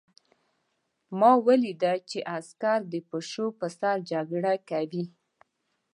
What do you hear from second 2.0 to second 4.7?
چې عسکر د پیشو په سر جګړه